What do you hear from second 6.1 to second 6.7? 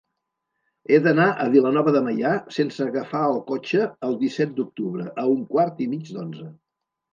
d'onze.